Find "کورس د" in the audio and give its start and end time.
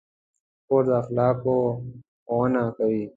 0.67-0.89